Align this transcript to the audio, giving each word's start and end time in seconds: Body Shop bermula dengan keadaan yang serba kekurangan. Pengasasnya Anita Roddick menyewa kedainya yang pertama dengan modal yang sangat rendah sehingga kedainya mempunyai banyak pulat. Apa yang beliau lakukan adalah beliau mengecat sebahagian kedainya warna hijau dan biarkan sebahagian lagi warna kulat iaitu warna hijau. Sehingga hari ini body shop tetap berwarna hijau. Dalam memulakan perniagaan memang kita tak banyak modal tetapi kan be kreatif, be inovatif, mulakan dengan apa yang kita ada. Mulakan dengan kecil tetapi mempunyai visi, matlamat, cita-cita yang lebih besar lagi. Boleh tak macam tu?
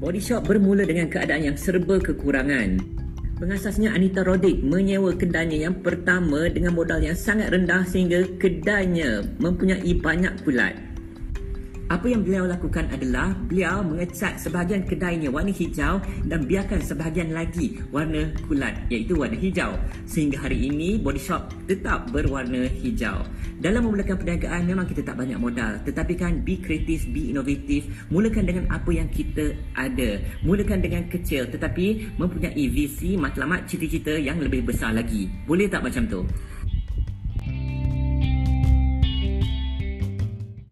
Body 0.00 0.16
Shop 0.16 0.48
bermula 0.48 0.88
dengan 0.88 1.12
keadaan 1.12 1.52
yang 1.52 1.60
serba 1.60 2.00
kekurangan. 2.00 2.80
Pengasasnya 3.36 3.92
Anita 3.92 4.24
Roddick 4.24 4.64
menyewa 4.64 5.12
kedainya 5.12 5.68
yang 5.68 5.76
pertama 5.84 6.48
dengan 6.48 6.72
modal 6.72 7.04
yang 7.04 7.12
sangat 7.12 7.52
rendah 7.52 7.84
sehingga 7.84 8.24
kedainya 8.40 9.20
mempunyai 9.36 9.92
banyak 10.00 10.40
pulat. 10.40 10.89
Apa 11.90 12.06
yang 12.06 12.22
beliau 12.22 12.46
lakukan 12.46 12.86
adalah 12.94 13.34
beliau 13.50 13.82
mengecat 13.82 14.38
sebahagian 14.38 14.86
kedainya 14.86 15.26
warna 15.26 15.50
hijau 15.50 15.98
dan 16.22 16.46
biarkan 16.46 16.78
sebahagian 16.78 17.34
lagi 17.34 17.82
warna 17.90 18.30
kulat 18.46 18.78
iaitu 18.94 19.18
warna 19.18 19.34
hijau. 19.34 19.74
Sehingga 20.06 20.38
hari 20.38 20.70
ini 20.70 21.02
body 21.02 21.18
shop 21.18 21.50
tetap 21.66 22.06
berwarna 22.14 22.70
hijau. 22.78 23.26
Dalam 23.58 23.90
memulakan 23.90 24.22
perniagaan 24.22 24.70
memang 24.70 24.86
kita 24.86 25.02
tak 25.02 25.18
banyak 25.18 25.34
modal 25.34 25.82
tetapi 25.82 26.14
kan 26.14 26.38
be 26.46 26.62
kreatif, 26.62 27.10
be 27.10 27.34
inovatif, 27.34 27.90
mulakan 28.06 28.46
dengan 28.46 28.70
apa 28.70 28.94
yang 28.94 29.10
kita 29.10 29.58
ada. 29.74 30.22
Mulakan 30.46 30.86
dengan 30.86 31.10
kecil 31.10 31.50
tetapi 31.50 32.14
mempunyai 32.14 32.70
visi, 32.70 33.18
matlamat, 33.18 33.66
cita-cita 33.66 34.14
yang 34.14 34.38
lebih 34.38 34.62
besar 34.62 34.94
lagi. 34.94 35.26
Boleh 35.42 35.66
tak 35.66 35.82
macam 35.82 36.06
tu? 36.06 36.22